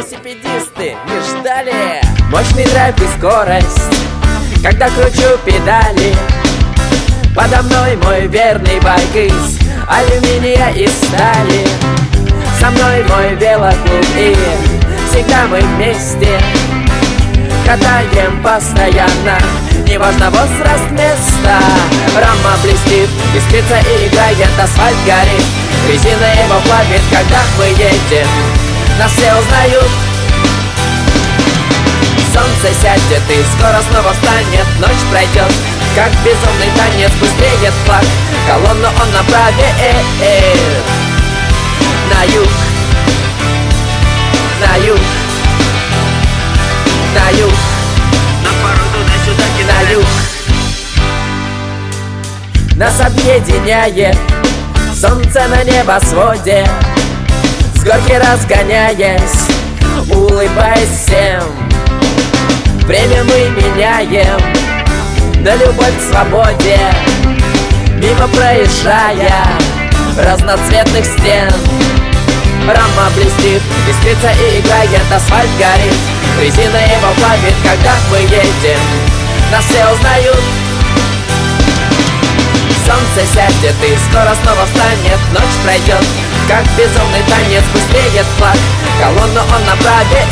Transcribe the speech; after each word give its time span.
велосипедисты. 0.00 0.96
Не 1.06 1.40
ждали. 1.40 2.00
Мощный 2.30 2.64
драйв 2.66 2.96
и 2.98 3.18
скорость, 3.18 3.80
когда 4.62 4.88
кручу 4.88 5.38
педали. 5.44 6.14
Подо 7.34 7.62
мной 7.62 7.96
мой 7.96 8.26
верный 8.26 8.80
байк 8.80 9.14
из 9.14 9.58
алюминия 9.88 10.70
и 10.70 10.86
стали. 10.86 11.66
Со 12.58 12.70
мной 12.70 13.04
мой 13.08 13.34
велоклуб 13.36 14.06
и 14.16 14.36
всегда 15.10 15.46
мы 15.48 15.60
вместе. 15.60 16.40
Катаем 17.64 18.42
постоянно, 18.42 19.38
неважно 19.86 20.30
возраст, 20.30 20.90
места 20.90 21.60
Рама 22.16 22.56
блестит, 22.62 23.08
искрится 23.36 23.78
и 23.78 24.08
играет, 24.08 24.48
асфальт 24.60 24.96
горит. 25.06 25.44
Резина 25.88 26.32
его 26.44 26.60
плавит, 26.64 27.02
когда 27.10 27.40
мы 27.58 27.66
едем 27.66 28.69
Нас 29.00 29.10
все 29.12 29.32
узнают. 29.32 29.90
Солнце 32.34 32.78
сядет 32.82 33.22
и 33.30 33.42
скоро 33.56 33.80
снова 33.90 34.12
встанет. 34.12 34.66
Ночь 34.78 35.08
пройдет, 35.10 35.50
как 35.96 36.12
безумный 36.22 36.70
танец 36.76 37.10
Быстрее 37.18 37.72
флаг, 37.86 38.04
колонну 38.46 38.88
он 38.88 39.10
направит 39.12 39.74
На 42.10 42.24
юг, 42.24 42.48
на 44.60 44.76
юг, 44.84 45.00
на 47.14 47.30
юг. 47.38 47.54
Нас 48.44 48.54
порой 48.62 48.88
туда-сюда 48.92 49.46
на 49.72 49.90
юг. 49.92 50.08
Нас 52.76 53.00
объединяет 53.00 54.18
солнце 54.94 55.48
на 55.48 55.64
небосводе 55.64 56.68
С 57.80 57.82
горки 57.82 58.12
разгоняясь, 58.12 59.48
улыбаясь 60.10 60.90
всем. 61.02 61.42
Время 62.84 63.24
мы 63.24 63.48
меняем 63.56 64.38
на 65.42 65.56
любовь 65.56 65.96
к 65.96 66.12
свободе. 66.12 66.78
Мимо 67.94 68.28
проезжая 68.28 69.46
разноцветных 70.14 71.06
стен. 71.06 71.50
Рама 72.68 73.08
блестит, 73.16 73.62
искрится 73.88 74.28
и 74.28 74.60
играет, 74.60 75.00
асфальт 75.10 75.48
горит. 75.58 75.96
Резина 76.38 76.76
его 76.76 77.14
плавит, 77.18 77.54
когда 77.62 77.94
мы 78.10 78.18
едем. 78.18 78.78
Нас 79.50 79.64
все 79.64 79.90
узнают. 79.90 80.36
Солнце 82.84 83.26
сядет 83.32 83.76
и 83.84 83.96
скоро 84.10 84.34
снова 84.42 84.66
встанет 84.66 85.20
Ночь 85.32 85.56
пройдет, 85.62 86.04
как 86.50 86.66
безумный 86.76 87.22
танец 87.28 87.62
Быстрее 87.72 88.24
флаг, 88.36 88.56
колонну 89.00 89.40
он 89.54 89.64
направит 89.66 90.26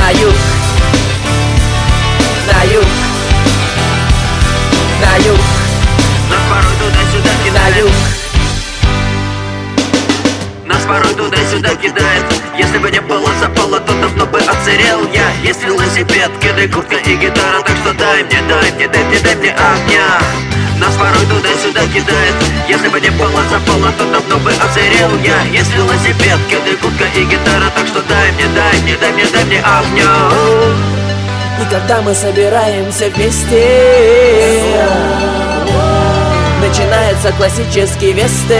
На 0.00 0.10
юг, 0.10 0.34
на 2.50 2.62
юг, 2.64 2.84
на 5.02 5.16
юг, 5.26 5.38
Нас 6.30 6.42
порой 6.50 6.76
туда-сюда 6.80 7.30
на 7.30 7.44
кидает 7.44 7.76
юг. 7.76 7.90
Нас 10.66 10.82
порой 10.84 11.14
туда-сюда 11.14 11.74
кидает. 11.76 12.24
Если 12.56 12.78
бы 12.78 12.90
не 12.90 13.00
было 13.00 13.28
запала, 13.38 13.80
то 13.80 13.92
давно 14.00 14.26
бы 14.26 14.38
отсырел 14.38 15.06
я. 15.12 15.30
Есть 15.42 15.62
велосипед, 15.62 16.30
кидай 16.40 16.68
куртка 16.68 16.96
и 16.96 17.16
гитара 17.16 17.60
Так 17.60 17.76
что 17.82 17.92
дай 17.92 18.24
мне, 18.24 18.40
дай 18.48 18.72
мне, 18.72 18.88
дай 18.88 19.04
мне, 19.04 19.18
дай 19.20 19.34
мне 19.36 19.50
огня 19.50 20.23
Нас 20.94 21.02
порой 21.02 21.26
туда-сюда 21.26 21.80
кидает. 21.86 22.34
Если 22.68 22.88
бы 22.88 23.00
не 23.00 23.10
было 23.10 23.42
запала, 23.50 23.90
то 23.98 24.04
давно 24.04 24.38
бы 24.38 24.50
отсырел 24.52 25.10
я. 25.24 25.42
Есть 25.50 25.74
велосипед, 25.74 26.38
кидай 26.48 26.76
куртка 26.76 27.04
и 27.16 27.24
гитара 27.24 27.70
Так 27.74 27.86
что 27.86 28.00
дай 28.02 28.30
мне, 28.32 28.46
дай 28.54 28.80
мне, 28.82 28.96
дай 29.00 29.12
мне, 29.12 29.26
дай 29.32 29.44
мне 29.44 29.60
огня 29.60 30.30
И 31.60 31.64
когда 31.70 32.00
мы 32.02 32.14
собираемся 32.14 33.06
вместе 33.10 34.86
Начинается 36.60 37.32
классический 37.32 38.12
вестерн 38.12 38.54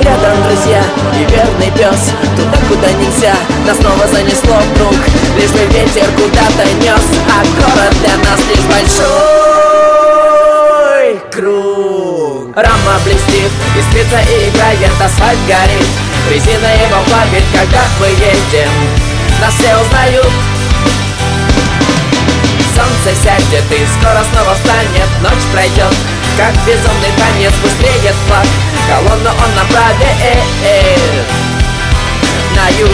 Рядом 0.00 0.42
друзья 0.48 0.82
и 1.18 1.24
верный 1.30 1.70
пес 1.76 2.12
Туда, 2.36 2.58
куда 2.68 2.90
нельзя, 2.92 3.34
нас 3.66 3.76
снова 3.78 4.06
занесло 4.08 4.56
вдруг. 4.72 4.96
Лишь 5.38 5.50
бы 5.50 5.64
ветер 5.72 6.06
куда-то 6.16 6.64
нес 6.82 7.04
А 7.28 7.44
город 7.58 7.94
для 8.00 8.16
нас 8.28 8.33
круг 12.84 12.94
Рама 12.94 12.98
блестит, 13.04 13.50
искрится 13.76 14.20
и 14.20 14.48
играет, 14.48 14.92
асфальт 15.00 15.38
горит. 15.46 15.86
Резина 16.30 16.66
его 16.66 17.02
плавит, 17.06 17.44
когда 17.52 17.80
мы 18.00 18.06
едем. 18.06 18.70
Нас 19.40 19.54
все 19.54 19.76
узнают. 19.76 20.32
Солнце 22.74 23.22
сядет 23.22 23.64
и 23.70 23.86
скоро 23.98 24.24
снова 24.32 24.54
встанет. 24.54 25.08
Ночь 25.22 25.44
пройдет, 25.52 25.94
как 26.36 26.54
безумный 26.66 27.12
танец 27.16 27.52
Быстрее 27.62 28.12
флаг, 28.26 28.46
колонну 28.88 29.30
он 29.30 29.54
направит. 29.54 30.44
На 32.54 32.68
юг, 32.78 32.90